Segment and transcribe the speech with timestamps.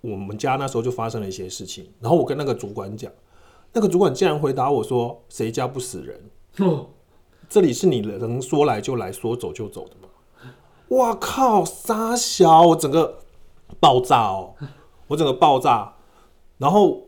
[0.00, 3.10] 我们家那时候就发生了一些事情，然后我跟那个主管讲，
[3.72, 6.30] 那个主管竟然回答我说：“谁家不死人？
[6.58, 6.86] 哦，
[7.48, 10.08] 这里是你能说来就来，说走就走的吗？”
[10.96, 11.64] 哇靠！
[11.64, 13.20] 傻小，我整个
[13.78, 14.54] 爆炸哦，
[15.06, 15.94] 我整个爆炸。
[16.58, 17.06] 然后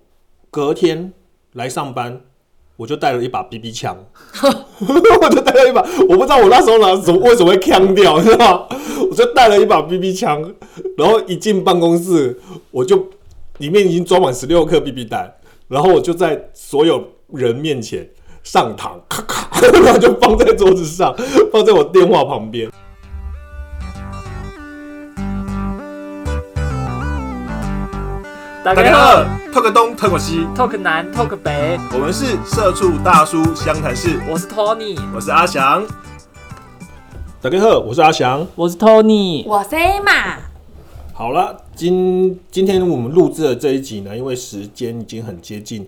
[0.51, 1.13] 隔天
[1.53, 2.23] 来上班，
[2.83, 3.97] 我就带了一把 BB 枪，
[4.43, 8.77] 我就带了一把，我不知道我那时候拿什么为什么会枪掉，你知道吗？
[9.09, 10.53] 我就带了一把 BB 枪，
[10.99, 12.37] 然后一进办公室，
[12.73, 13.07] 我就
[13.59, 15.33] 里面已经装满十六颗 BB 弹，
[15.69, 18.05] 然后我就在所有人面前
[18.43, 21.15] 上膛，咔咔， 然后就放在桌子上，
[21.53, 22.69] 放在我电话旁边。
[28.65, 35.85] 大家好，talk 东 talk 西，，Talk 南 Talk 北，我们是社畜大叔湘潭市，我是 Tony，我是阿翔。
[37.41, 38.47] 大家好，我是阿翔。
[38.55, 40.37] 我是 Tony，我是 Emma，
[41.13, 45.85] 好了，今今天我们录制的这一集呢，因为时间已经很接近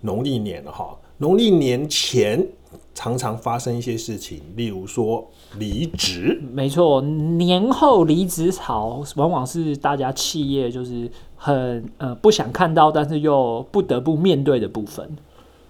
[0.00, 0.96] 农历年了哈。
[1.18, 2.44] 农历年前
[2.92, 5.24] 常常发生一些事情，例如说
[5.58, 15.08] 离职，没错，年后离职潮往往是大家企业就是很呃不想看到，但是又不得不面对的部分。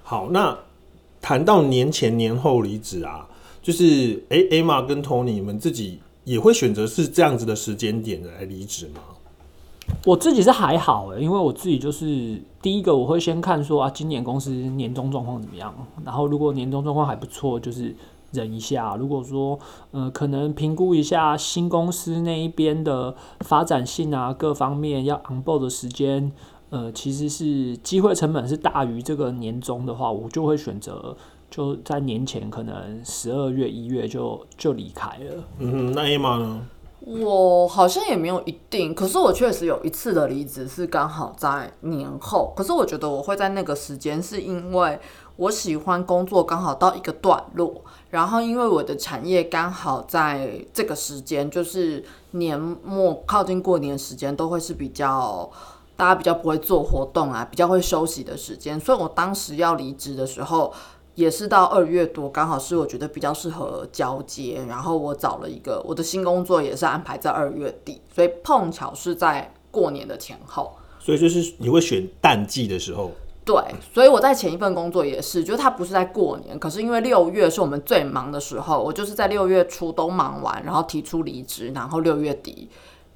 [0.03, 0.57] 好，那
[1.21, 3.29] 谈到年前年后离职啊，
[3.61, 9.01] 就是诶 e m m a 跟 Tony 你们自己也会选择是这样子的时间点来离职吗？
[10.05, 15.73] 我自己是还好诶，因为我自己就是第一个我会先看说啊，今年公司年终状况怎么样，
[16.05, 17.95] 然后如果年终状况还不错，就是
[18.37, 18.95] 忍一下。
[18.97, 19.59] 如果说
[19.91, 26.31] 呃可能评估一下新公司那一边的发展性啊，各方面要 on board 的时间，
[26.71, 31.17] 呃其实是机会成本是大于这个年终的话，我就会选择
[31.51, 35.45] 就在年前可能十二月一月就就离开了。
[35.59, 36.61] 嗯哼，那 Emma 呢？
[37.07, 44.99] 我好像也没有一定，可是我确实有一次的离职是刚好在年后，可是我觉得我会在那个时间，是因为
[45.37, 55.51] 我喜欢工作刚好到一个段落，然后因为我的产业刚好在这个时间，就是年末靠近过年时间，都会是比较。
[55.99, 60.71] 大家比较不会做活动啊，比较会休息的时间，所以我当时要离职的时候，
[61.15, 64.63] 也是到二月多，刚好是我觉得比较适合交接。
[64.69, 70.77] 然后我找了一个我的新工作，也是安排在二月底，所以碰巧是在过年的前后。
[71.01, 73.11] 所以就是你会选淡季的时候，
[73.47, 73.55] 对，
[73.95, 82.69] 所以我在前一份工作也是，就是它不是在过年，可是因为六月是我们最忙的时候，我就是在六月初都忙完，然后提出离职，然后六月底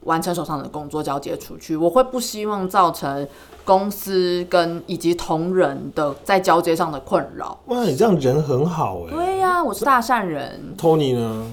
[0.05, 1.75] 完成手上的工作交接出去。
[1.75, 3.27] 我会不希望造成
[3.65, 7.59] 公司跟以及同仁的在交接上的困扰。
[7.67, 10.75] 哇，你这样人很好哎、对呀、我是大善人。
[10.79, 11.45] Tony 呢？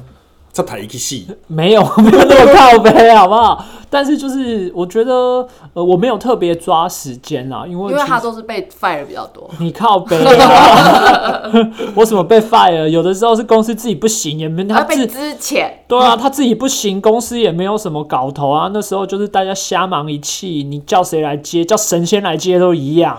[0.57, 3.63] 这台一个戏，没有 没有那么靠背，好不好？
[3.91, 9.47] 但是就是我觉得，呃，我没有特别抓时间啦，因为因为他都是被 fire 比较多。
[9.59, 11.43] 你靠背啊，
[11.93, 12.87] 我怎么被 fire？
[12.87, 18.71] 有的时候是公司自己不行，也没他他被自资遣，对啊，他自己不行，公司也没有什么搞头啊。
[18.73, 23.15] 那时候就是大家瞎忙一气，你叫谁来接，叫神仙来接都一样。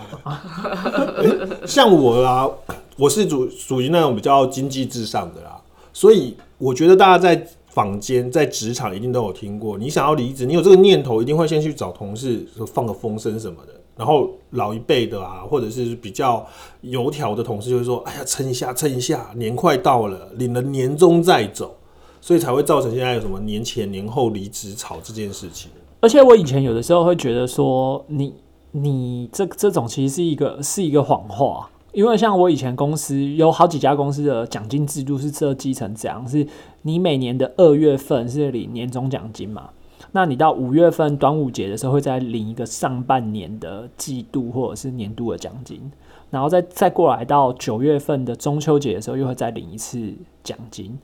[1.64, 2.48] 像我啦，
[2.96, 5.52] 我是属属于那种比较经济至上的啦，
[5.98, 13.72] 所以我觉得大家在坊间、在职场一定都有听过，你想要离职，你有这个念头，一定会先去找同事说放个风声什么的。
[13.96, 16.46] 然后老一辈的啊，或者是比较
[16.82, 21.74] 油条的同事就会说：“哎呀，撑一下，撑一下，年快到了，领了年终再走。”
[22.22, 25.68] 所以才会造成现在有什么年前年后离职潮这件事情。
[25.98, 28.32] 而且我以前有的时候会觉得说，你
[28.70, 36.46] 你这这种其实是一个是一个谎话，因为像我以前公司有好几家公司的奖金制度是设计成这样，是
[36.82, 39.70] 你每年的二月份是领年终奖金嘛，
[40.12, 45.80] 那你到五月份端午节的时候会再领一个上半年的季度或者是年度的奖金，
[46.30, 50.12] 然后再再过来到九月份的中秋节的时候又会再领一次
[50.44, 50.98] 奖金。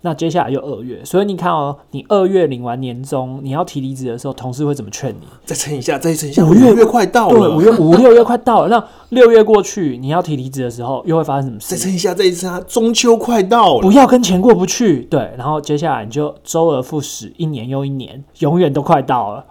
[0.00, 5.26] 那接下来又二月，所以你看哦，你二月领完年终，你要提离职的时候，同事会怎么劝你？
[5.44, 11.74] 再撑一下，再撑一下，五月月快到了对，了，五月五六月快到了，那六月过去，你要提离职的时候，又会发生什么事？
[11.74, 13.98] 再撑一下，再一下，中秋快到了不。
[13.98, 19.44] 要跟钱过不去，对，然后接下来你就周而复始，一年又一年，永远都快到了。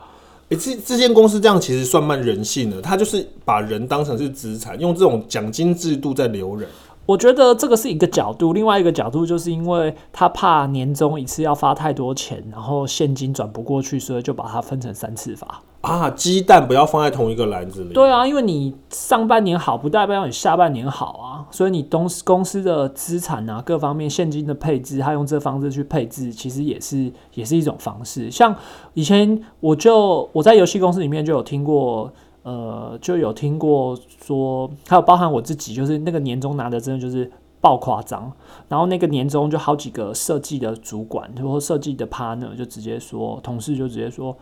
[0.48, 6.70] 诶，这这间公司这样其实算蛮人性的，他就是把人当成是资产，用这种奖金制度在留人。
[7.08, 15.62] 我觉得这个是一个角度，另外一个角度就是因为他怕年终一次要发太多钱，然后现金转不过去，所以就把它分成三次发。
[15.82, 17.94] 啊，鸡蛋不要放在同一个篮子里。
[17.94, 28.30] 对啊，因为你上半年好，不代表你下半年好啊，所以你公司公司的资产啊，各方面现金的配置，他用这方式去配置，其实也是也是一种方式。
[28.30, 28.54] 像
[28.96, 32.12] 以前我就我在游戏公司里面就有听过，
[32.48, 37.30] 呃，就有听过说，还有包含我自己，就是那个年终拿的真的就是
[37.60, 38.32] 爆夸张，
[38.70, 44.34] 然后那个年终就好几个设计的主管或设计的 partner 就直接说，同事就直接说。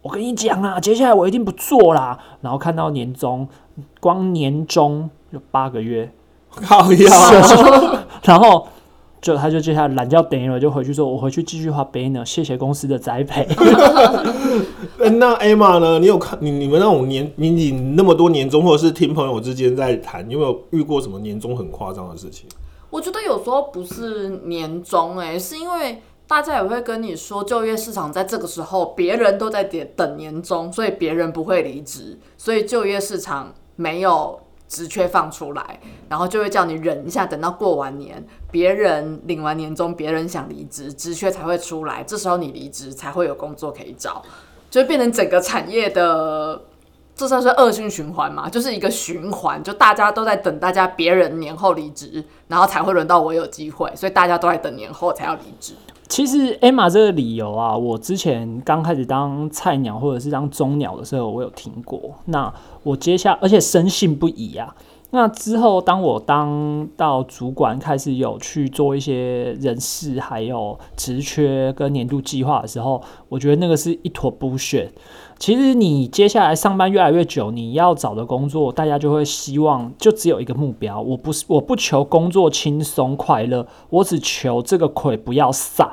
[0.00, 2.18] 我跟你讲啦，接下来我一定不做啦。
[2.40, 3.46] 然后看到年终，
[4.00, 6.12] 光年终就八个月，
[6.50, 8.66] 靠呀， 然后
[9.22, 13.46] 就他就接下来懒觉等了，就回去说，我回去继续画 banner，谢谢公司的栽培。
[14.98, 16.00] 呃那 Emma 呢？
[16.00, 22.48] 你有看你你们那种年你你那么多年终，或者是听朋友之间在谈，有没有遇过什么年终很夸张的事情？
[22.90, 34.40] 我觉得有时候不是年终，哎，是因为大家也会跟你说，就业市场在这个时候，别人都在等等年终，所以别人不会离职，所以就业市场没有
[34.72, 35.78] 职缺放出来，
[36.08, 44.22] 然后就会叫你忍一下，等到过完年，别人领完年终，别人想离职，职缺才会出来，这时候你离职才会有工作可以找，
[44.70, 46.62] 就会变成整个产业的。
[47.14, 48.48] 这算是恶性循环嘛？
[48.48, 55.74] 就是一个循环，就大家都在等大家别人年后离职，然后才会轮到我有机会，所以大家都在等年后才要离职。
[56.08, 61.98] 其实 Emma 这个理由啊，我之前刚开始当菜鸟或者是当中鸟的时候，我有听过。
[62.26, 62.52] 那
[62.82, 64.76] 我接下，而且深信不疑啊。
[65.14, 74.90] 那之后，当我当到主管，开始有去做一些人事，还有职缺跟年度计划的时候，我觉得那个是一坨不选。
[75.42, 81.00] 其实你接下来上班越来越久，你要找的工作，大家就会希望就只有一个目标。
[81.00, 85.84] 我不是我不求工作轻松快乐，我只求这个腿不要晒。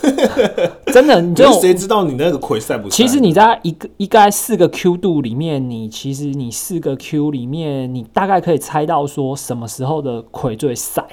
[0.90, 2.96] 真的，你就谁知道你那个腿晒不晒？
[2.96, 11.04] 其实你在一个一该四个 Q 度里面，你其实你四个 Q 里面，你大概可以猜到说什么时候的腿最晒。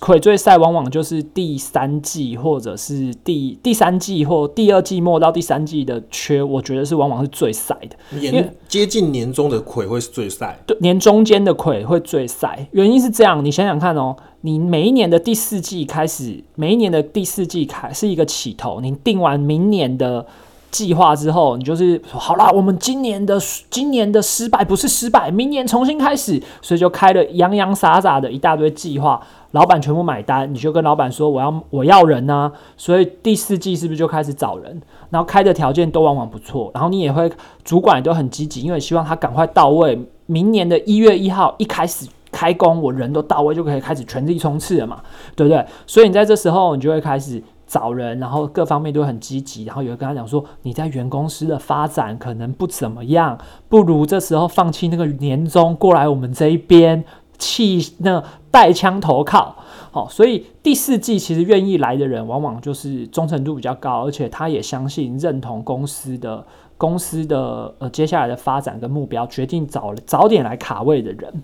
[0.00, 8.18] 魁最赛往往就是第三季，或者是第第三季或第二季末到第三季的缺，我觉得是往往是最赛的。
[8.18, 12.66] 年接近年终的魁会是最赛，对，年中间的魁会最赛。
[12.72, 20.26] 原因是这样，你想想看哦，你每一年的第四季开始，每一年的第四季开是一个起头，你定完明年的。
[20.74, 23.38] 计划之后，你就是好啦，我们今年的
[23.70, 29.20] 今年的失败不是失败，明年重新开始，所以就开了洋洋洒洒的一大堆计划，
[29.52, 34.82] 老板全部买单，你就跟老板说我要我要人呢，所以第四季是不是就开始找人？
[35.10, 37.30] 然后开的条件都往往不错，然后你也会
[37.62, 39.96] 主管都很积极，因为希望他赶快到位，
[40.26, 45.00] 明年的一月一号一开始开工，我人都到位就可以开始全力冲刺了嘛，
[45.36, 45.64] 对不对？
[45.86, 47.40] 所以你在这时候你就会开始。
[47.66, 53.38] 找人，然后各方面都很积极，然后有人跟他讲说，你在原公司的发展可能不怎么样，
[53.68, 57.04] 不如这时候放弃那个年终过来我们这一边，
[57.38, 59.56] 弃那带枪投靠。
[59.90, 66.44] 好，所以第四季其实愿意来的人，往往就是忠诚度比较高，而且他也相信认同公司的
[66.76, 71.42] 公司的呃接下来的发展跟目标，决定早早点来卡位的人。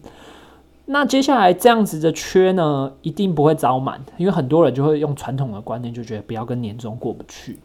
[0.93, 7.61] 那接下来这样子的缺呢，一定不会招满，因为很多人就会用传统的观念，就觉得不要跟年终过不去，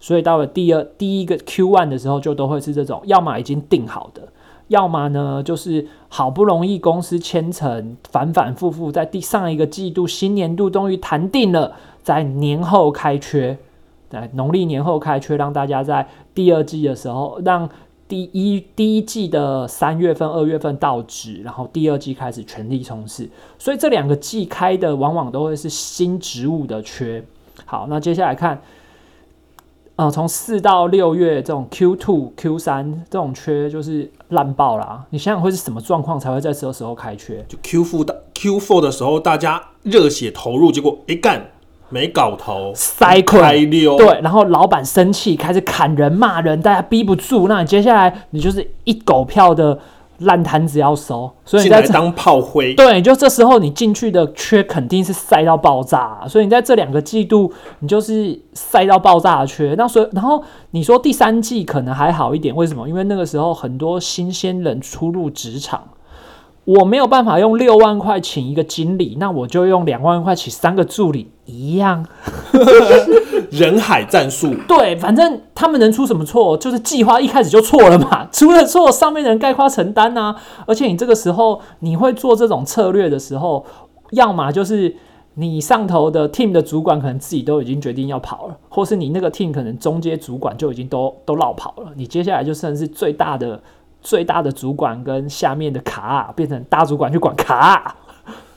[0.00, 4.22] 所以到了第二第一个 Q one 的时候，就都会是这种，要么已经定好的，
[4.66, 13.56] 要么呢就是好不容易公司签成，反反复复在第上一个季度新年度终于谈定了，在年后开缺，
[14.10, 17.70] 在农历年后开缺，让大家在第二季的时候让。
[18.06, 27.24] 第一第一季的三月份、二月份到职，然后第二季开始全力冲刺，所以这两个季开的往往都会是新职务的缺。
[27.64, 28.60] 好，那接下来看，
[29.96, 35.06] 呃，从四到六月这种 Q two、Q 三这种缺就是烂爆啦。
[35.10, 37.44] 你想想会是什么状况才会在这个时候开缺？
[37.48, 41.50] 就 Q four 的 Q four 的时候，大家热血投入，结果一干。
[41.90, 49.78] 没搞头，塞亏对，然后老板生气，开始砍人骂人，大家逼不住，那你接下来你就是一狗票的
[50.18, 62.88] 烂摊子要收，所以你在当炮灰，对，就这时候你进去的缺肯定是塞到爆炸，所以你在这两个季度你就是塞到爆炸的缺，那所以然后你说第三季可能还好一点，为什么？
[62.88, 65.82] 因为那个时候很多新鲜人初入职场。
[66.64, 72.06] 我没有办法用六万块请一个经理，那我就用两万块请三个助理，一样。
[73.50, 74.52] 人海战术。
[74.66, 78.26] 对，反正他们能出什么错，就是计划一开始就错了嘛。
[78.32, 80.34] 出了错，上面的人概括承担呐。
[80.66, 83.64] 而且你这个时候你会做这种策略的时候，
[84.10, 84.96] 要么就是
[85.34, 93.62] 你上头的 team 的主管可能自己都已经决定要跑了，或是你那个 team 可能中阶主管就已经都都绕跑了，你接下来就算是最大的
[94.04, 97.96] 最大的主管跟下面的卡变成大主管去管卡。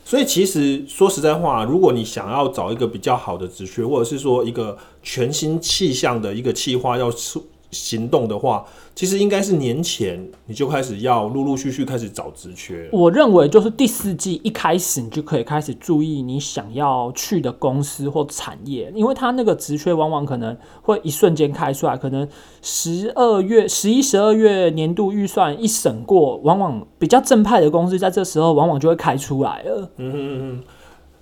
[0.06, 12.90] 所以其实说实在话，如果你想要找一个比较好的职缺，或者是说一个全新气象的一个企划要出行动的话，其实应该是年前你就开始要陆陆续续开始找职缺。
[12.92, 22.28] 我认为就是第四季一开始，你就可以开始注意你想要去的公司或产业，因为它那个职缺往往可能会一瞬间开出来，可能
[22.62, 29.92] 十二月、十一、十二月年度预算一审过，往往比较正派的公司在这时候往往就会开出来了。
[29.98, 30.64] 嗯嗯嗯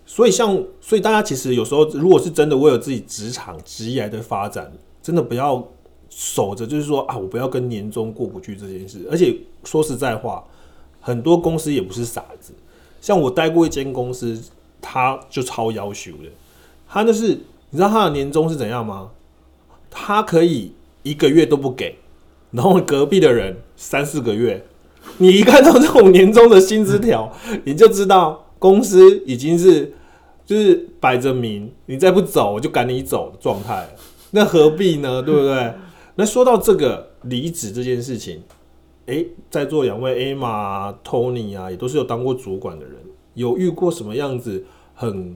[0.06, 4.72] 所以像，所以大家其实有时候，如果是真的为了自己职场职业的发展，
[5.02, 5.68] 真的不要
[6.18, 9.06] 守着，就是说啊，我不要跟年终过不去这件事。
[9.12, 10.42] 而且说实在话，
[11.02, 12.54] 很多公司也不是傻子。
[13.02, 14.42] 像我待过一间公司，
[14.82, 16.30] 他就超要求的，
[16.88, 17.28] 他就是
[17.70, 19.12] 你知道他的年终是怎样吗？
[19.92, 20.72] 他可以
[21.04, 21.98] 一个月都不给，
[22.52, 24.66] 然后隔壁的人三四个月，
[25.18, 27.30] 你一看到这种年终的薪资条，
[27.66, 29.94] 你就知道公司已经是
[30.46, 33.90] 就是摆着明，你再不走我就赶你走的状态。
[34.32, 35.22] 那何必呢？
[35.22, 35.74] 对不对？
[36.16, 38.42] 那说到这个离职这件事情，
[39.08, 42.96] 诶，在座两位 Emma 啊、Tony 啊，也都是有当过主管的人，
[43.34, 45.36] 有遇过什么样子很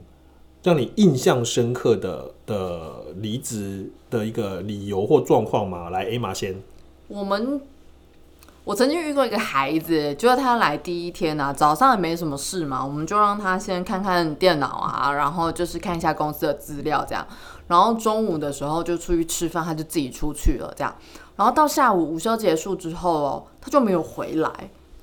[0.63, 5.89] 让你印象深刻的的离职的一个理由或状况吗？
[5.89, 6.55] 来，Emma 先。
[7.07, 7.61] 我们
[8.63, 17.25] 我曾经遇过一个孩子，就是他来第一天啊，早上也没什么事嘛，我们就让他先看看电脑啊，然后就是看一下公司的资料这样，
[17.69, 20.93] 然后中午的时候就出去吃饭，他就自己出去了这样，
[21.37, 24.51] 然后到下午午休结束之后哦，他就没有回来。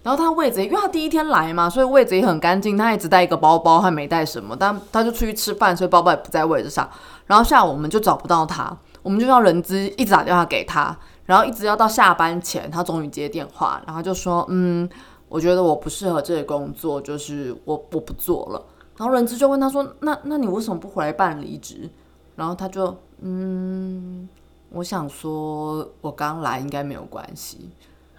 [0.02, 2.76] 然后他位置，因为他第一天来嘛，所以位置也很干净。
[2.76, 6.88] 他也只带一个包包，还没带什么，但他就出去吃饭，所以包包也不在位置上。
[7.26, 14.88] 然后下午我们就找不到他，我们就让人资一直打电话给他，然后一直要到下班前，他终于接电话，然后就说：“嗯，
[15.28, 18.64] 我觉得我不适合这个工作，就是我我不做了。”
[18.96, 21.90] 然后人资就问他说：“那那你为什么不回来办离职？”
[22.36, 24.28] 然后他就嗯，
[24.70, 27.70] 我想说我刚来应该没有关系。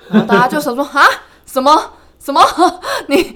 [0.10, 1.02] 然后大家就想说啊，
[1.46, 1.72] 什么
[2.20, 2.42] 什么？
[3.08, 3.36] 你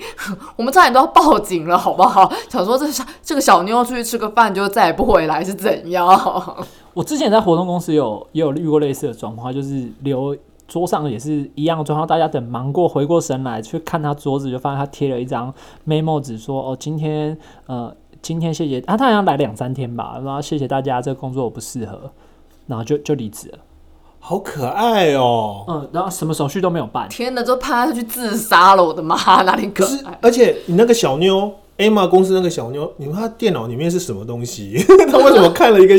[0.56, 2.32] 我们差点都要报警了，好不好？
[2.50, 6.08] 想说这小这个小妞出去吃个饭就再也不回来是怎样？
[6.94, 10.36] 我之前在活动公司有也有遇过类似的状况，就是留
[10.68, 15.54] 桌上也是一样的状况，大家等忙过回过神来去看他桌子，就发现他贴了一张
[15.88, 22.12] memo 纸，说哦今天呃今天谢谢啊，他好像来两三天吧，然后谢谢大家，这个工作我不适合，
[22.68, 23.58] 然后就就离职了。
[24.20, 27.10] 好可爱哦、嗯，然后什么手续都没有办。
[27.10, 28.84] 天哪，就怕他去自杀了！
[28.84, 34.78] 我的妈， 哪里可爱？，而且你那个小妞，Emma 公司那个小妞，你们她电脑里面是什么东西？
[35.12, 35.96] 她为什么看了一个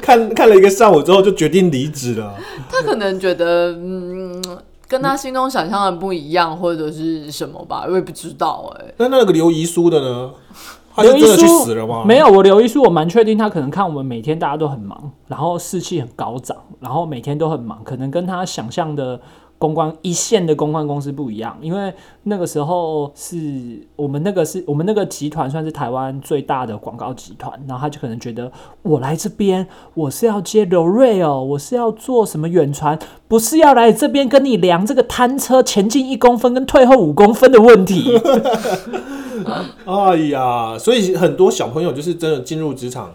[0.00, 2.34] 看看了一个上午之后就决定离职了？
[2.70, 4.42] 他可能觉得嗯，
[4.88, 10.30] 跟他心中想象的不一样，或者是什么吧，我也不知道哎、那那个留遗书的呢？
[10.96, 12.02] 他就留遗真的去书死了吗？
[12.06, 19.20] 没有，我刘一书，我蛮确定他可能看我们每天大家都很忙，然后士气很高涨，然后每天都很忙，可能跟他想象的
[19.58, 21.92] 公关一线的公关公司不一样，因为
[22.24, 23.38] 那个时候是
[23.96, 38.12] 我们那个是我们那个集团算是台湾最大的广告集团，然后他就可能觉得我来这边我是要接柔瑞哦，我是要做什么远传，不是要来这边跟你量这个摊车前进一公分跟退后五公分的问题。
[39.86, 43.12] 哎呀，所以很多小朋友就是真的进入职场，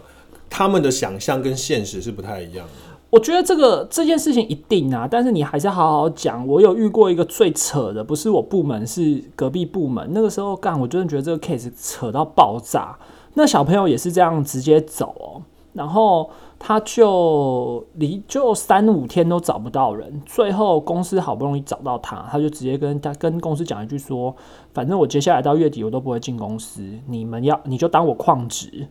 [0.50, 2.91] 他们的想象跟现实是不太一样的。
[3.12, 6.46] 我觉得这个这件事情一定啊，但是你还是好好讲。
[6.48, 10.08] 我有遇过一个最扯的，不是我部门，是隔壁部门。
[10.12, 12.98] 那个时候干，我真的觉得这个 case 扯到爆炸。
[13.34, 15.42] 那小朋友也是这样直接走哦，
[15.74, 24.34] 然后他就离就三五天都找不到人，最后公司好不容易找到他，他就直接跟他跟公司讲一句说，
[24.72, 28.88] 反正我接下来到月底我都不会进公司，你们要你就当我旷职。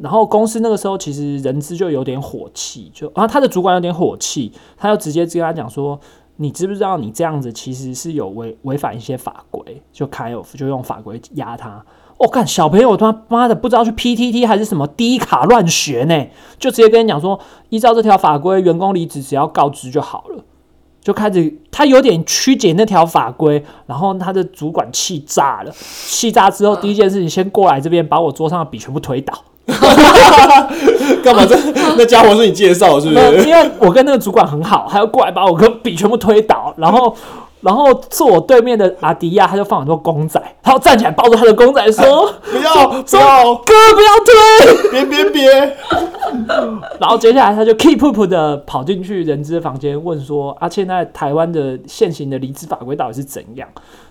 [0.00, 5.98] 然后公司那个时候其实人资就有点火气，就然后他的主管有点火气，他就直接跟他讲说
[6.36, 11.84] ：“你知不知道你这样子其实是有违违反一些法规？”就开 off 就用法规压他。
[12.18, 20.44] 我、看小朋友他妈的不知道去 PTT 还是什么低卡乱学呢，就直接跟你讲说，依照这条法规，员工离职只要告知就好了。
[21.00, 29.36] 就开始，他有点曲解那条法规，然后他的主管气炸了，气炸之后第一件事情先过来这边把我桌上的笔全部推倒，
[31.22, 31.56] 干嘛这
[31.96, 33.48] 那家伙是你介绍是不，是？
[33.48, 37.14] 因为我跟那个主管很好，还要过来把我跟笔全部推倒，然后
[37.60, 44.90] 然后坐我对面的阿迪亚，他就放很多公仔，他要站起来抱着他的公仔说不要不要，哥不要推。
[44.90, 45.76] 别别别！
[46.98, 53.68] 然后接下来他就 keep up 的跑进去人资的房间，问说啊，现在台湾的现行的离职法规到底是怎样？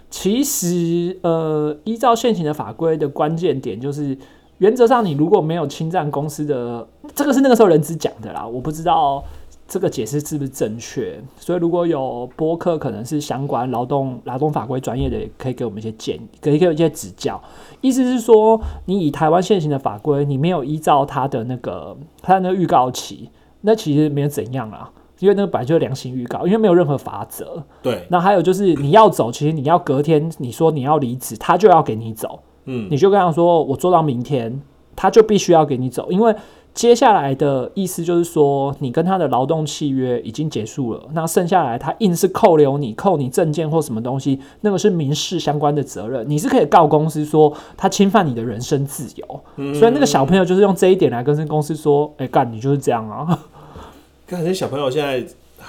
[0.09, 4.17] 其实，呃，依照现行的法规的关键点就是，
[4.61, 9.23] 原则上你如果没有侵占公司的，这个是那个时候人资讲的啦，我不知道
[9.67, 11.19] 这个解释是不是正确。
[11.35, 17.41] 所以如果有播客可能是相关劳动劳动法规专业的，也可以给我们一些建议，可以给我一些指教。
[17.81, 27.63] 意思是说，你以台湾现行的法规，你没有依照它的那个它的那个预告期，那其实没有怎样啦，因为那个本来就是良心预告，因为没有任何法则。
[27.81, 34.61] 对，那还有就是你要走，其实你要隔天你说你要离职，他就要给你走，嗯，你就跟他说我做到明天，
[34.95, 36.35] 他就必须要给你走，因为
[36.73, 53.37] 接下来的意思就是说你跟他的劳动契约已经结束了，那剩下来他硬是扣留你，扣你证件或什么东西，那个是民事相关的责任，你是可以告公司说他侵犯你的人身自由，所以那个小朋友就是用这一点来跟公司说，哎、干你就是这样啊。
[54.25, 55.21] 感觉小朋友现在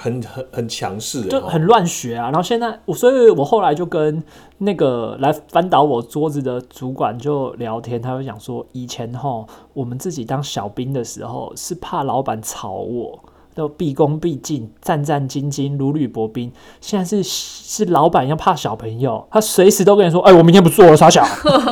[0.03, 2.25] 很很很强势，哦就很乱学啊。
[2.25, 4.21] 然后现在我，所以我后来就跟
[4.57, 13.23] 那个来翻倒我桌子的主管就聊天，他就讲说，以前吼我们自己当小兵的时候是怕老板吵我。
[13.55, 16.51] 都毕恭毕敬、战战兢兢、如履薄冰。
[16.81, 21.23] 现在是是老板要怕小朋友，他随时都跟你说：“哎、我明天不做了，傻小。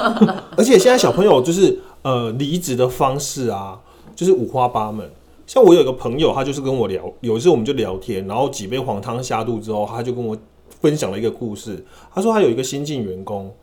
[0.56, 3.80] 而且现在小朋友就是呃离职的方式啊，
[4.16, 5.10] 就是五花八门。
[5.52, 10.38] 像我有一个朋友，他就是跟我聊，有一次我们就聊天，然后几杯黄汤下肚之后，他就跟我
[10.80, 11.86] 分享了一个故事。
[12.10, 13.54] 他说他有一个新进员工，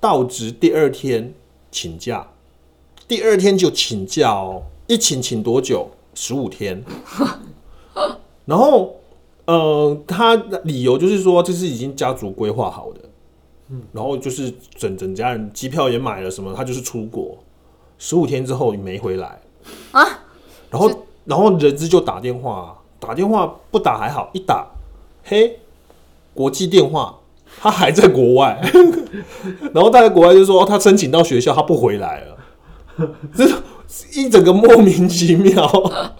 [0.00, 1.32] 到职第二天
[1.70, 2.28] 请假，
[3.06, 5.88] 第二天就请假哦，一请请多久？
[6.14, 6.82] 十五天。
[8.44, 8.96] 然后
[9.44, 13.00] 呃，他的理由就是说这是已经家族规划好的，
[13.92, 17.38] 然后就是整整家人机票也买了，什么他就是出国，
[17.98, 19.40] 十五天之后你没回来
[19.92, 20.02] 啊，
[20.70, 20.90] 然后
[21.26, 24.66] 然后人资就打电话，打电话不打还好，一打
[25.24, 25.60] 嘿，
[26.32, 27.18] 国际电话，
[27.60, 28.60] 他还在国外，
[29.74, 32.36] 然后他在国外就说、他申请到学校，他不回来了，
[33.34, 33.44] 这
[34.14, 35.52] 一整个莫名其妙。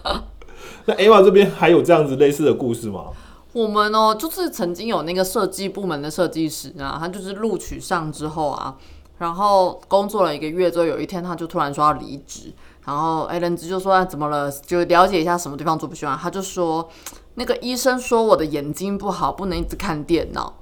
[0.85, 3.07] 那 Ava 这边还有这样子类似的故事吗？
[3.53, 8.77] 我们哦，就是曾经有那个设计部门的设计师啊，他就是录取上之后啊，
[9.17, 12.53] 然后工作了一个月之后，有一天他就突然说要离职，
[12.87, 16.89] 然后哎，人资就说、啊、怎么了，就了解一下什么地方做不喜欢，他就说
[17.35, 20.53] 那个医生说我的眼睛不好，不能一直看电脑，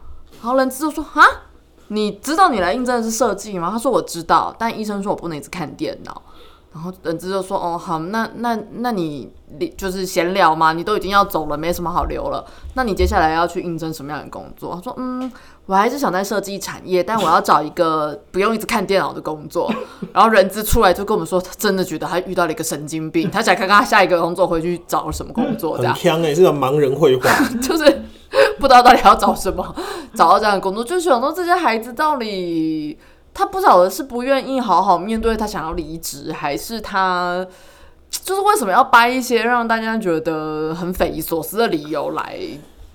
[0.42, 1.24] 然后人资就说啊，
[1.90, 3.70] 你知道你来应征的是设计吗？
[3.72, 6.20] 他说我知道，但医生说我不能一直看电脑。
[6.74, 12.46] 然后人资就说：“哦，好，那那那你你就是闲聊嘛，你都已经要走了，没什么好留了。
[12.74, 15.32] 那你接下来要去应征什么样的工作？”他说：“嗯，
[15.66, 19.72] 我还是想在设计产业，但我要找一个不用一直看电脑的工作。
[20.14, 27.30] ”然后人资出来就跟我们说，他真的觉得他遇到了一个神经病，他想看看他下一个工作回去找什么工作，这样很强哎、欸，是个盲人绘画。
[27.62, 28.04] 就是
[28.60, 29.76] 不知道到底要找什么，
[30.16, 32.98] 找到这样的工作，就是想说这些孩子到底。
[33.38, 37.46] 他不晓得是不愿意好好面对他想要离职，还是他
[38.10, 42.40] 就是为什么要掰一些让大家觉得很匪夷所思的理由来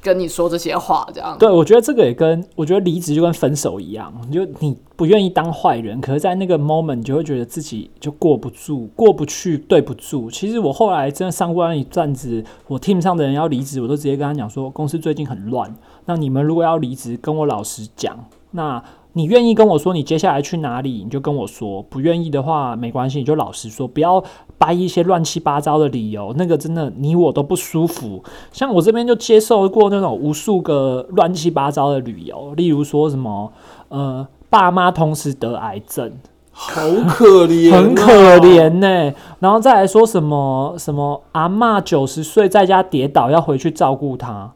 [0.02, 1.06] 跟你说这些话？
[1.12, 10.30] 这样对，我觉得这个也跟我觉得离职就跟分手一样，就你不愿意当坏人，可是在那个 moment 你就会觉得自己就过不住、过不去、对不住。
[10.30, 15.74] 其实我后来真的上过一段子，我 team 上的人要离职，我都直接跟他讲说，公司最近很乱，
[16.06, 18.82] 那你们如果要离职，跟我老实讲，那。
[19.12, 24.22] 你愿意跟我说你接下来去哪里，你就跟我说；不愿意的话没关系，你就老实说，不要
[24.58, 26.34] 掰一些乱七八糟的理由。
[26.36, 28.22] 那个真的你我都不舒服。
[28.52, 33.52] 像我这边就接受过那种无数个乱七八糟的理由，例如说什么
[33.88, 36.12] 呃，爸妈同时得癌症，
[36.52, 38.38] 好可怜、很可。
[38.40, 44.52] 怜呢、然后再来说什么什么阿嬷九十岁在家跌倒要回去照顾她，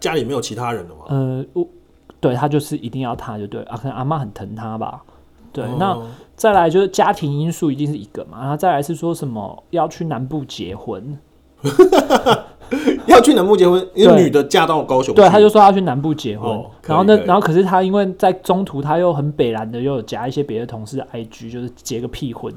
[0.00, 1.00] 家里没有其他人了吗？
[1.08, 1.66] 呃，我
[2.22, 5.02] 对他就是一定要他就对啊，可能阿妈很疼他吧。
[5.52, 5.76] 对，哦。
[5.78, 5.98] 那
[6.36, 11.18] 再来就是家庭因素一定是一个嘛，然后再来是说什么要去南部结婚，
[13.06, 22.50] 要去南部结婚，因为女的嫁到高雄去，对，他就说要去南部结婚，哦然后呢然后可是他因为在中途他又很北蓝的，又有加一些别的同事的 IG，就是结个屁婚，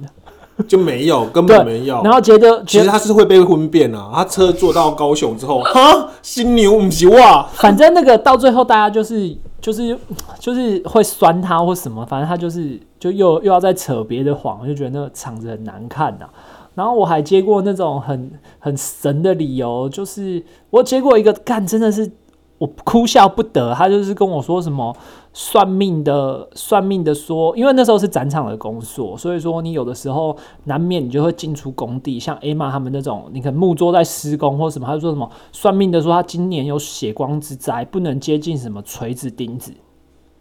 [0.67, 2.01] 就没有，根对本没有。
[2.01, 9.97] 然后觉得其实他是会被婚变啊，他车坐到高雄之后，哈，新牛不是哇，反正那个到最后大家就是就是
[10.37, 16.29] 就是会酸他或什么，反正他就是就又又要再扯别的谎，就觉得那个场子很难看呐、
[16.75, 22.11] 然后我还接过那种很很神的理由，就是我接过一个干真的是
[22.59, 23.73] 我哭笑不得。
[23.73, 24.95] 他就是跟我说什么
[25.37, 39.73] 算命的，算命的说，因为那时候是展场的工作，所以说你有的时候难免你就会进出工地，像 A 玛他们那种，你可能木桌在施工或什么，他就说什么算命的说他今年有血光之灾，不能接近什么锤子钉子。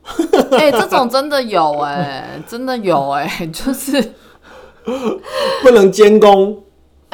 [0.52, 4.14] 哎、这种真的有哎、真的有哎、就是
[5.64, 6.62] 不能监工，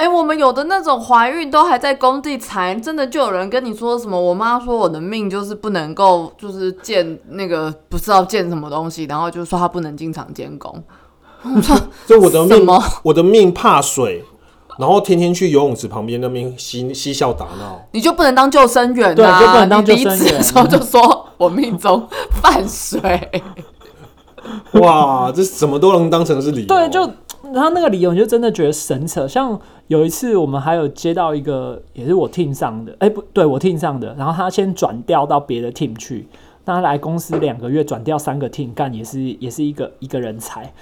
[0.00, 4.18] 哎、我们有的那种怀孕都还在工地才，真的就有人跟你说什么？
[4.18, 10.82] 我妈说我的命就是不能够，就是建那个不知道建什么东西，然后就说她不能经常监工。
[11.42, 11.76] 我说，
[12.08, 12.66] 就我的命
[13.02, 14.24] 我的命怕水，
[14.78, 17.78] 然后天天去游泳池旁边那边嬉嬉笑打闹。
[17.92, 19.38] 你就不能当救生员对啊！
[19.38, 22.08] 就不能当救生员职的时候就说我命中
[22.40, 23.30] 犯水。
[24.72, 26.66] 哇，这什么都能当成是理由。
[26.66, 27.06] 对，就
[27.54, 29.26] 他那个理由，你就真的觉得神扯。
[29.26, 29.58] 像
[29.88, 36.26] 有一次，我们还有接到一个，也是我 team 上的，哎、不对，我 team 上的，然后他先转调到别的 team 去，
[36.64, 40.72] 那他来公司两个月，转调三个 team 干，也是也是一个一个人才。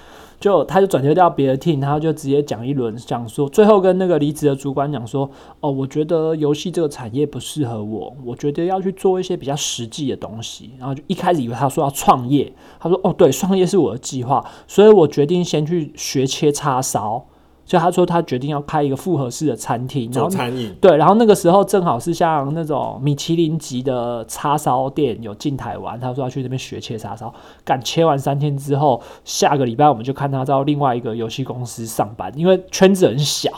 [0.41, 5.29] 就他就转接到别的 team，然后就直接讲一轮，讲说最后跟那个离职的主管讲说，
[5.61, 10.71] 哦，我觉得游戏这个产业不适合我，我觉得要去做一些比较实际的东西。
[10.79, 17.27] 然后就一开始以为他说要创业，他说哦对，创业是我的计划，所以我决定先去学切叉烧。
[17.69, 27.31] 所以他说他决定要开一个复合式的餐厅，然后做餐饮，对，然后那个时候正好是像那种米其林级的叉烧店有进台湾，他说要去那边学切叉烧。
[27.67, 33.51] 干切完三天之后，下个礼拜我们就看他到另外一个游戏公司上班，因为圈子很小，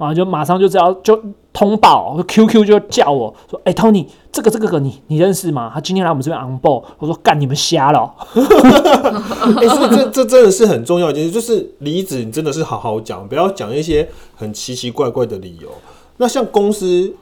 [0.00, 5.70] 啊，就马上就知道就通报，QQ 就叫我说：“哎、t o n y 这个这个个你你认识吗？
[5.72, 8.10] 他今天来我们这边 on board。”我说：“干，你们瞎了哦。
[9.60, 15.68] 哎、所以这这真的是很重要一件事，就是离职你真的是好好讲，不要讲一些很奇奇怪怪的理由。
[16.16, 17.14] 那像公司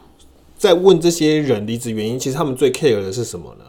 [0.56, 3.64] 在问这些人离职原因，其实他们最 care 的是什么呢？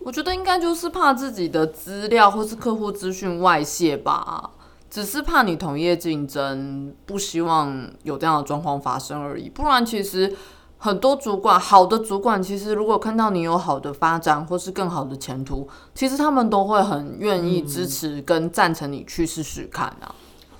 [0.00, 4.50] 我觉得应该就是怕自己的资料或是客户资讯外泄吧，
[4.90, 9.48] 只是怕你同业竞争，不希望有这样的状况发生而已。
[9.48, 10.34] 不然，其实
[10.78, 20.14] 很多主管，好的主管，其实如果看到你有好的发展或是更好的前途，其实他们都会很愿意支持跟赞成你去试试看啊。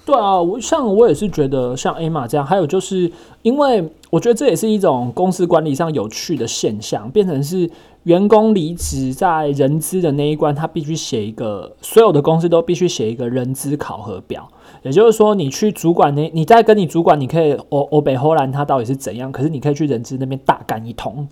[0.05, 3.13] 对啊，我像我也是觉得像 A 玛这样，还有就是
[3.43, 7.71] 因为我觉得这也是一种公司管理上有趣的现象，变成是
[8.09, 14.49] 员工离职在人资的那一关，他必须写一个，所有的公司都必须写一个人资考核表。
[14.81, 21.29] 也就是说，你去主管那，你在跟你主管，你可以我我北荷兰他到底是怎样，可是你可以去人资那边大干一通。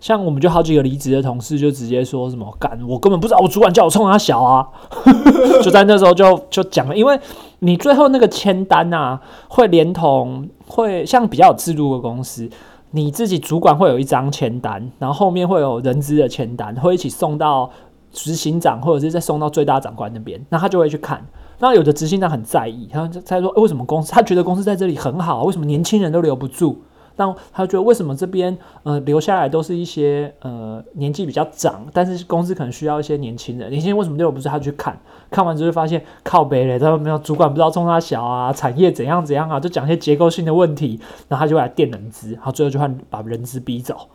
[0.00, 4.66] 像我们就好几个离职的同事，就直接说什么干，我根本不知道我主管叫我冲他小啊，
[5.62, 7.18] 就在那时候就就讲了，因为
[7.58, 12.48] 你最后那个签单啊，会连同会像比较有制度的公司，
[12.90, 17.70] 你自己主管会有一张签单，然后后面会有人资的签单，会一起送到
[18.12, 21.26] 执行长或者是再送到最大长官那边，那他就会去看。
[21.58, 26.82] 那有的执行长很在意，他就他说、为什么公司他觉得公司在这里很好，为什么年轻人都留不住？
[27.16, 34.48] 那他觉得为什么这边呃留下来都是一些呃年纪比较长，但是公司可能需要一些年轻人，年轻人为什么留不是？
[34.48, 34.98] 他去看
[35.30, 44.08] 看完之后就发现靠北嘞，他没有主管不知道冲他小啊，产业怎样怎样啊，就讲一些结构性的问题，然后他就来垫人资，然后最后就换把人资逼走。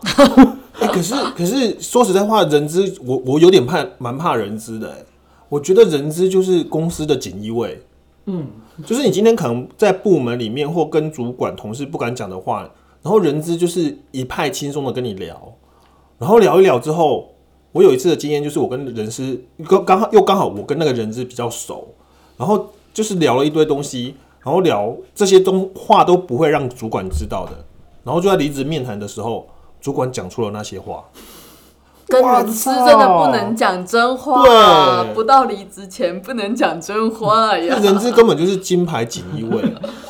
[0.80, 5.06] 哎、可是可是说实在话，人资我我有点怕，蛮怕人资的、欸。
[5.50, 7.78] 我觉得人资就是公司的锦衣卫，
[8.26, 8.48] 嗯，
[8.86, 12.70] 就是你今天可能在部门里面或跟主管同事不敢讲的话，
[13.04, 15.54] 然后人资就是一派轻松的跟你聊，
[16.20, 17.34] 然后聊一聊之后，
[17.72, 21.88] 我有一次的经验就是我跟人事刚刚好又刚好我跟那个人资比较熟，
[22.38, 27.52] 然后就是聊了一堆东西，然后聊这些东话都不会让主管知道的，
[28.04, 29.48] 然后就在离职面谈的时候，
[29.82, 31.04] 主管讲出了那些话。
[32.08, 37.84] 跟人资真的不能讲真话，对不到离职前不能讲真话呀那。
[37.86, 39.64] 人资根本就是金牌锦衣卫，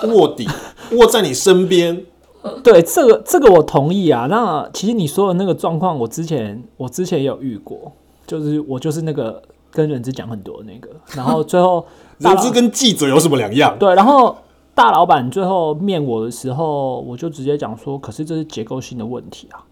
[0.09, 0.49] 卧底
[0.93, 2.05] 卧在你身边。
[2.63, 4.27] 对，这个这个我同意啊。
[4.29, 7.91] 那其实你说的那个状况，我之前我之前也有遇过，
[8.25, 11.85] 就是我就是那个跟人资讲很多的那个，然后最后
[12.19, 13.77] 人资跟记者有什么两样？
[13.77, 14.35] 对，然后
[14.73, 19.63] 大老板最后面我的时候，我就直接讲说，可是这是结构性的问题啊，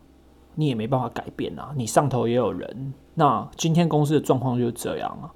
[0.56, 5.32] 你也没办法改变啊，你上头也有人，那今天公司的状况就是这样啊。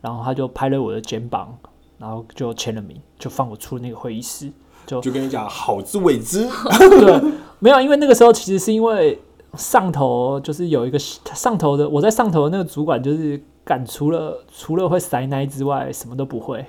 [0.00, 1.56] 然后他就拍了我的肩膀，
[1.96, 4.52] 然后就签了名，就放我出那个会议室。
[4.86, 6.48] 就就跟你讲，好自为之。
[6.78, 7.20] 对，
[7.58, 9.18] 没有，因为那个时候其实是因为
[9.56, 16.64] 上头就是有一个上头的，我在上头的那个主管就是敢除了除了会塞奶之外，什么都不会。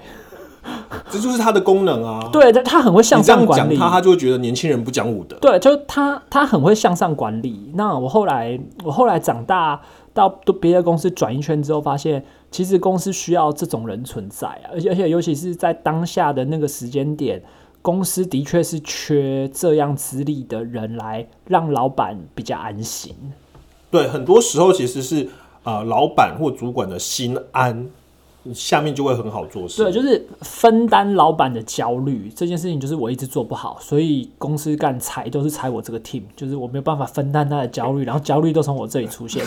[1.11, 3.77] 这就是他的功能啊。，对，他他很会向上管理。
[3.77, 5.37] 他，他就会觉得年轻人不讲武德。
[5.39, 7.71] 对，就他他很会向上管理。
[7.75, 9.79] 那我后来我后来长大
[10.11, 17.43] 到都别的公司转一圈之后，发现其实公司需要这种人存在啊，而且而且尤其是在当下的那个时间点，
[17.85, 23.15] 公司的确是缺这样资历的人来让老板比较安心。
[23.91, 25.29] 对，很多时候其实是
[25.61, 27.87] 呃老板或主管的心安，
[28.53, 29.83] 下面就会很好做事。
[29.83, 39.43] 对，就是分担老板的焦虑这件事情，就是我一直做不好，所以公司干裁都是裁我这个 team，就是我没有办法分担他的焦虑，然后焦虑都从我这里出现。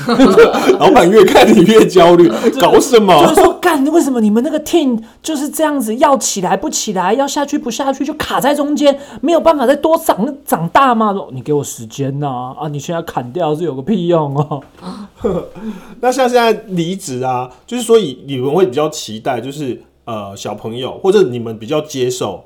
[0.79, 2.29] 老板越看你越焦虑，
[2.61, 3.41] 搞什么就是？
[3.43, 11.13] 说，干为什么你们那个 team 就是这样子，要起来不起来，要下去不下去，就卡在中间，没有办法再多长长大吗？
[11.13, 14.63] 说你给我时间呐、啊，你现在砍掉是有个屁用哦。
[16.01, 22.44] 那像现在离职啊，就是所以你们会比较期待，就是呃小朋友或者你们比较接受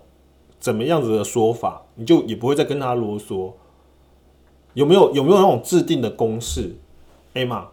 [0.58, 3.52] 怎么样子的说法，你就也不会再跟他啰嗦。
[4.74, 6.76] 有没有有没有那种制定的公式
[7.34, 7.66] ？Emma，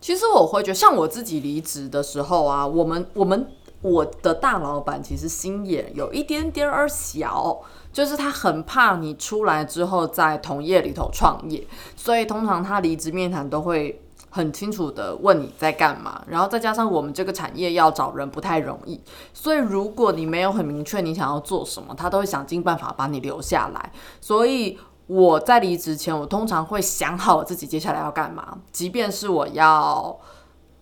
[0.00, 3.46] 其实我会觉得，像我自己离职的时候啊，我们我们
[3.80, 7.60] 我的大老板其实心眼有一点点儿小，
[7.92, 14.00] 就是他很怕你出来之后在同业里头创业，所以通常他离职面谈都会
[14.32, 19.00] 很清楚的问你在干嘛，然后再加上我们这个产业要找人不太容易，
[19.32, 24.76] 所以如果你没有很明确你想要做什么，他都会想尽办法把你留下来，所以。
[25.08, 30.16] 我在离职前，我通常会想好我自己接下来要干嘛，即便是我要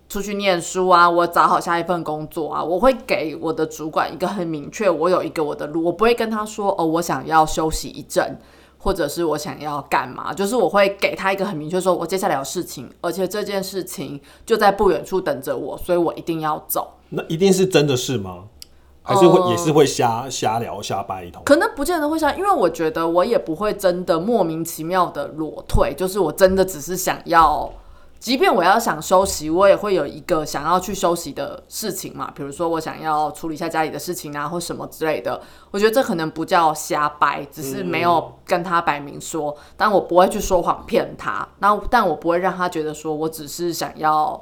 [0.09, 8.39] 出去念书啊，我找好下一份工作啊，我会给我的主管一个很明确，我有一个我的路，我不会跟他说哦，我想要休息一阵，
[8.83, 16.95] 或者是我想要干嘛，就是我会给他一个很明确，说我接下来有事情，而且这件事情就在不远处等着我，所以我一定要走。
[17.11, 18.45] 那一定是真的是吗？
[19.03, 21.43] 还是会、呃也是会瞎瞎聊瞎掰一通？
[21.45, 27.71] 可能不见得会瞎，因为我觉得我也不会真的莫名其妙的裸退，就是我真的只是想要，
[28.21, 35.41] 即便我要想休息，我也会有一个想要去休息的事情嘛，比如说我想要处理一下家里的事情啊，或什么之类的。
[35.73, 44.41] 我觉得这可能不叫瞎掰，只是没有跟他摆明说，但我不会去说谎骗他，那但我不会让他觉得说我只是想要。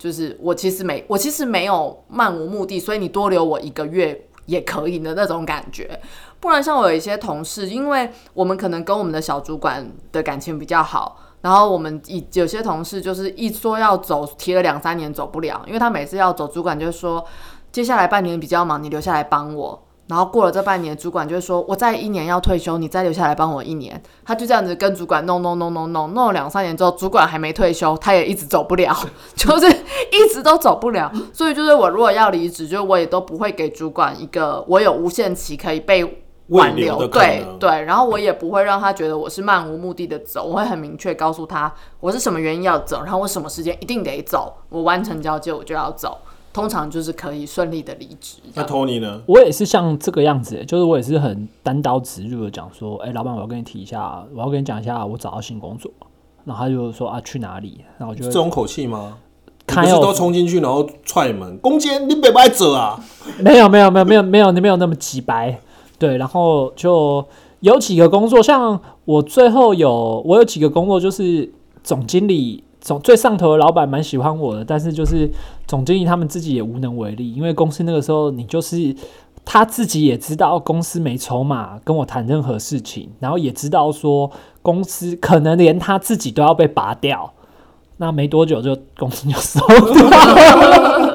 [0.00, 6.00] 就是我其实没，我其实没有漫无目的，所以你多留我一个月也可以的那种感觉。
[6.40, 17.24] 不然像我有一些同事，因为我们可能跟我们的小主管的感情比较好，然后我们一有些同事就是一说要走，提了两三年走不了，因为他每次要走，主管就说
[17.72, 19.82] 接下来半年比较忙，你留下来帮我。
[20.08, 28.92] 然后过了这半年，主管就会说：“我再一年要退休，你再留下来帮我一年。”他就这样子跟主管弄弄弄弄弄弄了两三年之后，主管还没退休，他也一直走不了，
[29.36, 31.12] 就是一直都走不了。
[31.32, 46.18] 所以就是我如果要离职，就我也都不会给主管一个我有无限期可以被挽未留对对，然后我也不会让他觉得我是漫无目的的走，我会很明确告诉他我是什么原因要走，然后我什么时间一定得走，我完成交接我就要走。
[46.52, 48.38] 通常就是可以顺利的离职。
[48.54, 49.22] 那样 Tony 呢？
[49.26, 55.88] 我也是像这个样子，就是我也是很单刀直入的讲说，哎、老板，我要跟你提一下，我要跟你讲一下，我找到新工作。
[56.44, 57.84] 然后他就说啊，去哪里？
[57.98, 59.16] 然后我就会这种口气吗？
[59.46, 62.98] 你看要不是都冲进去然后踹门，攻坚你别不爱走啊？
[63.38, 65.60] 没有没有没有没有没有你没有那么急白，
[66.00, 67.24] 对，然后就
[67.60, 71.52] 有几个工作，像我最后有我有几个工作就是
[71.84, 75.30] 总经理总最上头的老板蛮喜欢我的，但是就是
[75.66, 78.96] 总经理他们自己也无能为力，因为公司那个时候你就是
[79.44, 84.30] 他自己也知道公司没筹码跟我谈任何事情，然后也知道说
[84.62, 87.30] 公司可能连他自己都要被拔掉，
[87.98, 89.60] 那没多久就公司就 收
[89.92, 91.09] 掉。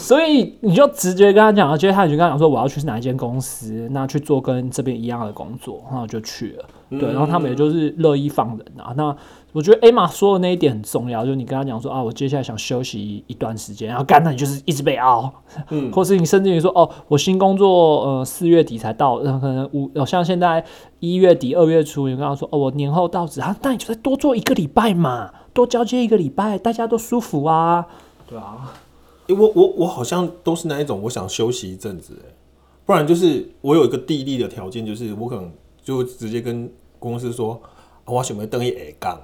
[0.00, 6.64] 所以你就直接跟他讲，接他你就跟他讲说我要去哪一间公司，那去做跟这边一样的工作，然后就去了。
[6.98, 8.92] 对，然后他们也就是乐意放人啊。
[8.96, 9.14] 那
[9.52, 15.32] 我觉得 Emma 说的那一点很重要，就是你跟他讲说啊，我接下来想休息一段时间，然后干那你就是一直被熬，
[15.68, 20.64] 嗯或是你甚至于说哦，我新工作呃四月底才到，然后可能五呃像现在
[20.98, 27.86] 一月底二月初，你跟他说哦，我年后到职，啊，那你就再多做一个礼拜嘛，多交接一个礼拜，大家都舒服啊，
[28.26, 28.72] 对啊。
[29.32, 32.34] 我我我好像都是那一种，我想休息一阵子，哎，
[32.86, 37.60] 不然就是我有一个地利的条件，就是我可能就直接跟公司说，
[38.04, 39.20] 啊我想要登一 A 杠，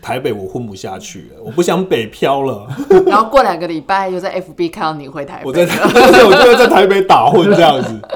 [0.00, 2.66] 台北我混不下去了，我不想北漂了，
[3.06, 5.62] 然后过两个礼拜又在 FB 看到你回台北我在
[6.24, 8.00] 我就会在台北打混这样子。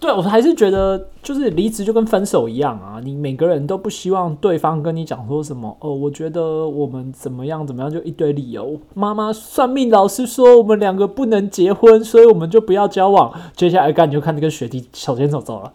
[0.00, 8.78] 对我还是觉得，就是离职就跟分手一样啊，你每个人都不希望对方跟你讲说什么哦，我觉得我们怎么样怎么样，就一堆理由。
[8.92, 13.32] 妈妈算命老师说我们两个不能结婚，所以我们就不要交往。
[13.56, 15.72] 接下来干你就看这个学弟手牵手走了。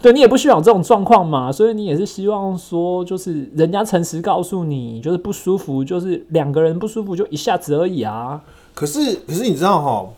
[0.00, 8.42] 对你也不希望这种状况嘛，所以你也是希望说，就是人家诚实告诉你，就是不舒服，就是两个人不舒服就一下子而已啊。
[8.74, 10.08] 可是，可是你知道哈，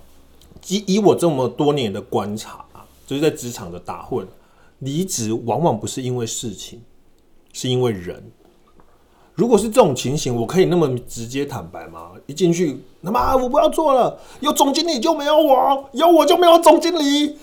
[0.69, 4.25] 以以我这么多年的观察啊，就是在职场的打混，
[4.79, 6.81] 离职往往不是因为事情，
[7.53, 8.23] 是因为人。
[9.35, 12.13] 如果是这种情形，我可以那么直接坦白吗？
[12.27, 17.37] 一进去，他妈我不要做了，有总经理就没有我，有我就没有总经理。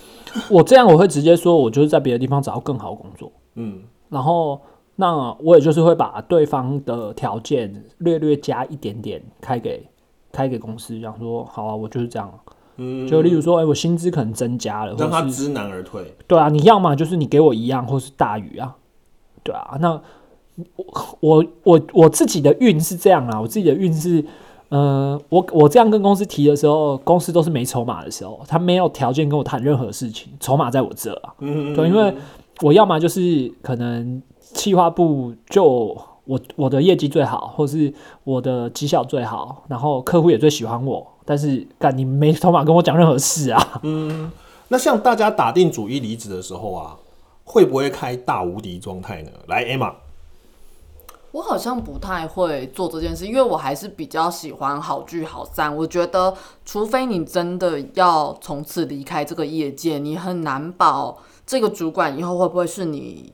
[0.49, 3.29] 我这样我会直接说，我就是在别的地方找到更好的工作。
[3.55, 4.61] 嗯，然后
[5.01, 9.87] 那我也就是会把对方的条件略略加一点点开给
[10.29, 12.29] 开给公司，讲说好啊，我就是这样。
[12.75, 16.13] 嗯就例如说，哎、我薪资可能增加了，让他知难而退。
[16.27, 18.75] 对啊，你要么就是你给我一样，或是大于啊，
[19.41, 19.77] 对啊。
[19.79, 20.01] 那
[20.75, 20.85] 我
[21.21, 24.23] 我我我自己的运是这样啊，我自己的运是，
[24.67, 31.33] 呃，我我这样跟公司提的时候，公司都是没筹码的时候，他没有条件跟我谈任何事情，筹码在我这啊。
[31.39, 32.13] 嗯，对，因为
[32.61, 34.21] 我要么就是可能
[34.53, 35.63] 企划部就
[36.25, 43.79] 我我的业绩最好，或是我的绩效最好，然后客户也最喜欢我，但是干你没筹码跟我讲任何事啊。
[43.83, 44.31] 嗯
[44.71, 46.95] 那像大家打定主意离职的时候啊，
[47.43, 49.31] 会不会开大无敌状态呢？
[49.47, 49.93] 来，Emma，
[51.31, 55.75] 我好像不太会做这件事，因为我还是比较喜欢好聚好散。
[55.75, 63.33] 我觉得，除非你真的要从此离开这个业界，你很难保这个主管以后会不会是你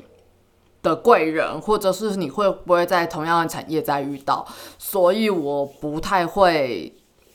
[0.85, 4.45] 的贵人，或者是你会不会在同样的产业再遇到。
[4.77, 6.93] 所以我不太会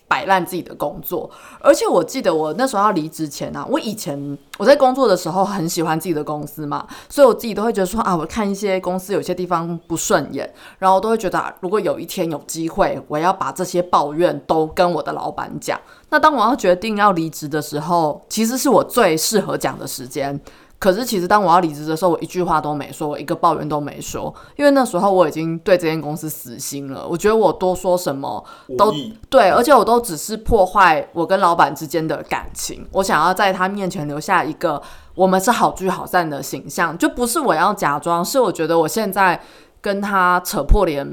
[0.08, 1.30] 摆烂自己的工作。
[1.60, 15.78] 而且我记得我那时候要离职前啊，我以前我在工作的时候很喜欢自己的公司嘛，所以我自己都会觉得说啊，我看一些公司有些地方不顺眼，然后都会觉得、如果有一天有机会，我要把这些抱怨都跟我的老板讲。
[16.08, 20.40] 那当我要决定要离职的时候，其实是我最适合讲的时间。
[20.80, 27.06] 可是其实当我要离职的时候，我一句话都没说，我一个抱怨都没说，因为那时候我已经对这间公司死心了。
[27.06, 28.42] 我觉得我多说什么
[28.78, 28.90] 都
[29.28, 32.88] 对，而且我都只是破坏我跟老板之间的感情。
[32.92, 34.80] 我想要在他面前留下一个
[35.14, 39.38] 我们是好聚好散的形象，就不是我要假装，是我觉得我现在
[39.82, 41.06] 跟他扯破脸，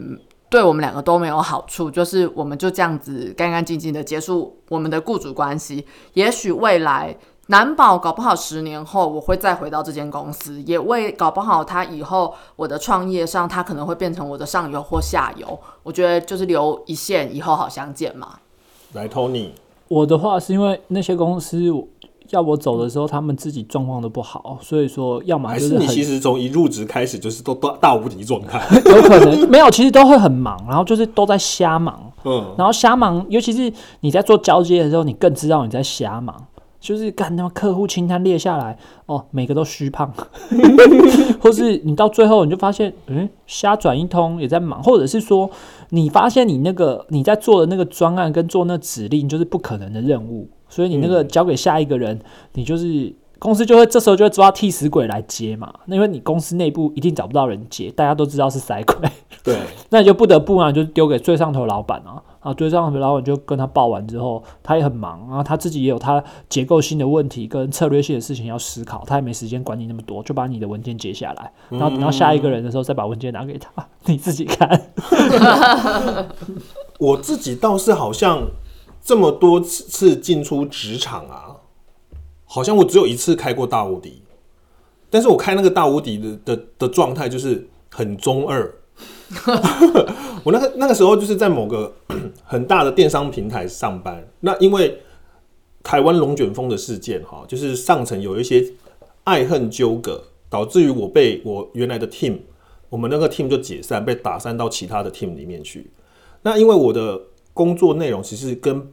[0.50, 1.92] 对我们两个都没有好处。
[1.92, 5.86] 就是我们就这样子干干净净的结束我们的雇主关系。
[6.14, 7.18] 也许未来。
[7.48, 15.58] 难保搞不好十年后我会再回到这间公司，也为搞不好他以后我的创业上他可能会变成我的上游或下游。
[15.84, 18.40] 我觉得就是留一线，以后好相见嘛。
[18.94, 19.50] 来，Tony，
[19.88, 21.62] 我的话是因为那些公司
[22.32, 28.62] 要我走的时候，他们自己状况都不好，所以说要么还就是是你其实从一入职开始就是都大大无敌状态？
[28.92, 36.36] 有可能没有，其实都会很忙，然后就是都在瞎忙，嗯，然后瞎忙，尤其是你在做交接的时候，你更知道你在瞎忙。
[36.80, 40.14] 就是干他妈客户清单列下来，哦，每个都虚胖，
[41.42, 45.50] 或是你到最后你就发现，嗯，瞎转一通也在忙，或者是说
[45.90, 52.20] 你发现你那个你在做的那个专案跟做那指令就是不可能的任务，所以你那个交给下一个人，
[52.54, 59.10] 你就是公司就会这时候就会抓替死鬼来接嘛，那因为你公司内部一定找不到人接，大家都知道是塞鬼，
[59.44, 59.58] 对，
[59.90, 73.70] 那你就不得不啊，就丢给最上头老板啊，啊，最上头老板就跟他报完之后，他也很忙，然后他自己也有他结构性的问题跟策略性的事情要思考，他也没时间管你那么多，就把你的文件截下来，然后等到下一个人的时候再把文件拿给他，
[74.06, 74.94] 你自己看。
[77.00, 78.48] 我自己倒是好像
[79.04, 81.58] 这么多次进出职场啊，
[82.46, 84.24] 好像我只有一次开过大无敌，
[85.10, 88.74] 但是我开那个大无敌的的的状态就是很中二。
[90.44, 91.94] 我那个那个时候就是在某个
[92.46, 95.00] 很大的电商平台上班，那因为
[95.84, 98.64] 台湾龙卷风的事件哈，就是上层有一些
[99.24, 102.38] 爱恨纠葛，导致于我被我原来的 team，
[102.90, 105.92] 我们那个 team 就解散，被打散到其他的 team 里面去。
[106.42, 107.22] 那因为我的
[107.54, 108.90] 工作内容其实跟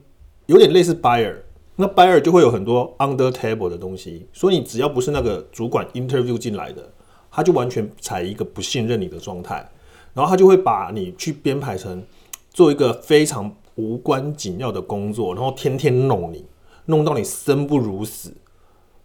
[0.47, 1.37] 有点类似 buyer，
[1.77, 6.89] 那 buyer 就会有很多 under table 的东西，所以你只要不是那个主管 interview 进来的，
[7.31, 9.69] 他就完全采一个不信任你的状态，
[10.15, 12.03] 然后他就会把你去编排成
[12.51, 16.45] 做一个非常无关紧要的工作，然后天天弄你，
[16.87, 18.33] 弄到你生不如死。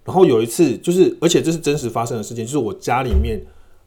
[0.05, 3.39] 然后有一次就是，而且这是真实发生的事情，就是我家里面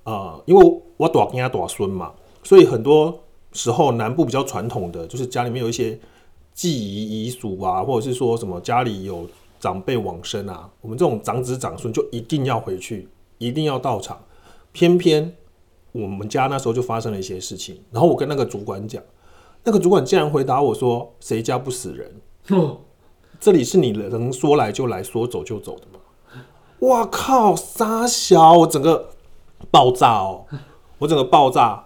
[0.05, 5.99] 呃，因为我短跟他短孙嘛，所以很多时候南部比较传统的，就是家里面有一些
[6.55, 9.27] 祭仪遗俗啊，或者是说什么家里有
[9.59, 14.21] 长辈往生啊，我们这种长子长孙就一定要回去，一定要到场。
[14.73, 15.35] 偏偏
[15.93, 19.03] 我们家那时候就发生了一些事情，然后我跟那个主管讲，
[19.63, 22.81] 那个主管竟然回答我说：“谁家不死人？
[23.39, 26.01] 这里是你能说来就来，说走就走的吗？”
[26.81, 27.55] 哇靠！
[27.55, 29.11] 傻小，我整个
[29.71, 30.47] 爆炸哦，
[30.99, 31.85] 我整个爆炸。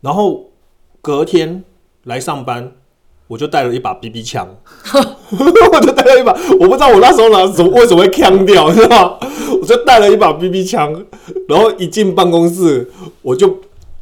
[0.00, 0.46] 然后
[1.00, 1.64] 隔天
[2.02, 2.72] 来上班，
[3.26, 4.46] 我就带了一把 BB 枪，
[4.92, 9.28] 我就带了一把，我不知道我那时候拿什么，为什么会枪掉，你知道吗？
[9.60, 10.92] 我就带了一把 BB 枪，
[11.48, 12.90] 然后一进办公室，
[13.22, 13.58] 我就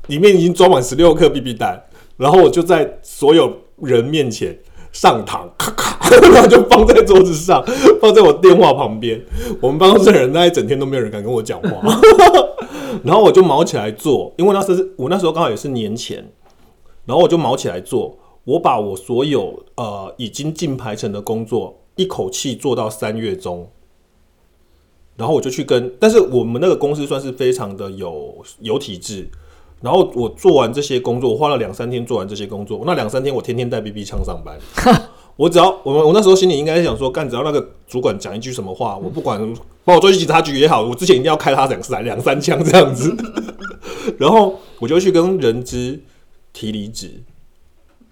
[0.09, 1.81] 里面已经装满十六颗 BB 弹，
[2.17, 4.59] 然后我就在所有人面前
[4.93, 7.65] 上膛，咔咔，然后就放在桌子上，
[8.01, 9.21] 放在我电话旁边。
[9.61, 12.01] 我们办公室的人，那一整天都没有人敢跟我讲话，
[13.05, 16.29] 然后我就毛起来做，因为那时我那时候刚好也是年前，
[17.07, 23.69] 然后我就毛起来做，我把我所有呃已经进排程的工作一口气做到三月中。
[25.17, 29.29] 然后我就去跟，但是我们那个公司算是非常的有有体制。
[29.81, 32.83] 然后我做完这些工作，我花了两三天做完这些工作。
[32.87, 34.59] 那两三天我天天带 BB 枪上班。
[35.37, 39.41] 我只要我我那时候心里应该是想说，干只要那个主管讲一句什么话，我不管
[39.85, 43.15] 把我抓去警察局也好，我之前一定要开他两三两三枪这样子。
[44.19, 46.01] 然后我就去跟人资
[46.53, 47.23] 提离职，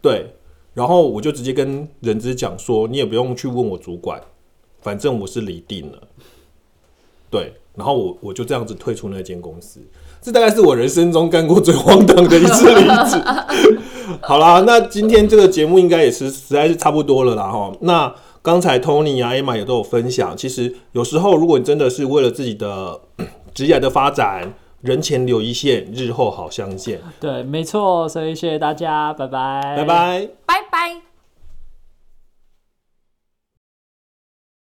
[0.03, 0.35] 对，
[0.75, 4.21] 然后我就直接跟人资讲说，你也不用去问我主管，
[4.81, 5.99] 反正我是离定了。
[7.31, 9.81] 对，然后我我就这样子退出那间公司，
[10.21, 13.23] 这大概是我人生中干过最荒唐的一次离职。
[14.23, 17.73] 好啦，那今天这个节目应该也是实在是差不多了啦哈。
[17.83, 23.01] 那刚才 Tony 啊、Emma 也都有分享，其实有时候如果你真的是为了自己的
[23.55, 27.01] 职业的发展，人前留一线，日后好相见。
[27.21, 29.85] 对，没错，所以谢谢大家，拜拜，拜
[30.71, 31.10] 拜。